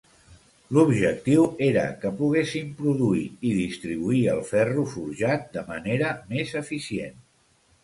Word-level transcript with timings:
L'objectiu 0.77 1.43
era 1.65 1.83
que 2.05 2.11
poguessin 2.21 2.71
produir 2.79 3.27
i 3.51 3.53
distribuir 3.59 4.23
el 4.33 4.43
ferro 4.55 4.89
forjat 4.97 5.47
de 5.61 5.67
manera 5.71 6.11
més 6.35 6.59
eficient. 6.65 7.25